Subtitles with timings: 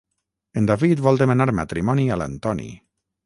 [0.61, 2.69] En David vol demanar matrimoni a l'Antoni.